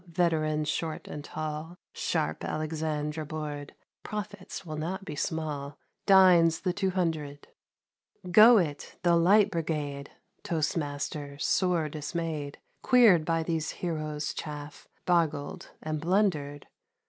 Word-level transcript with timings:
Veterans, 0.07 0.67
short 0.67 1.07
and 1.07 1.23
tall 1.23 1.77
—'Sharp 2.11 2.43
Alexandra 2.43 3.23
Board— 3.23 3.75
(Profits 4.03 4.65
will 4.65 4.75
not 4.75 5.05
be 5.05 5.15
small)— 5.15 5.77
Dines 6.07 6.61
the 6.61 6.73
Two 6.73 6.89
Hundred!" 6.89 7.49
Go 8.41 8.57
it, 8.57 8.97
the 9.03 9.15
Light 9.15 9.51
Brigade!" 9.51 10.09
Toast 10.43 10.75
Master, 10.75 11.37
sore 11.37 11.87
dismayed, 11.87 12.57
Queered 12.81 13.25
by 13.25 13.43
those 13.43 13.69
heroes' 13.69 14.33
chaff. 14.33 14.87
Boggled 15.05 15.69
and 15.83 16.01
blundered. 16.01 16.65